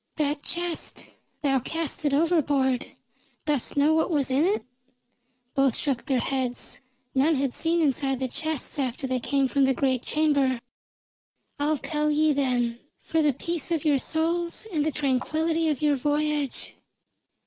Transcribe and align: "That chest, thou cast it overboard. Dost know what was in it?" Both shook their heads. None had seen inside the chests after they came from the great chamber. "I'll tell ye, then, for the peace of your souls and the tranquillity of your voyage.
"That 0.15 0.41
chest, 0.41 1.11
thou 1.43 1.59
cast 1.59 2.05
it 2.05 2.11
overboard. 2.11 2.87
Dost 3.45 3.77
know 3.77 3.93
what 3.93 4.09
was 4.09 4.31
in 4.31 4.43
it?" 4.45 4.65
Both 5.53 5.75
shook 5.77 6.07
their 6.07 6.17
heads. 6.19 6.81
None 7.13 7.35
had 7.35 7.53
seen 7.53 7.81
inside 7.81 8.19
the 8.19 8.27
chests 8.27 8.79
after 8.79 9.05
they 9.05 9.19
came 9.19 9.47
from 9.47 9.65
the 9.65 9.75
great 9.75 10.01
chamber. 10.01 10.59
"I'll 11.59 11.77
tell 11.77 12.09
ye, 12.09 12.33
then, 12.33 12.79
for 12.99 13.21
the 13.21 13.31
peace 13.33 13.69
of 13.69 13.85
your 13.85 13.99
souls 13.99 14.65
and 14.73 14.83
the 14.83 14.91
tranquillity 14.91 15.69
of 15.69 15.83
your 15.83 15.97
voyage. 15.97 16.73